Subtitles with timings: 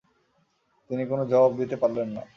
[0.89, 2.21] তিনি কোনো জবাব দিতে পারলেন না।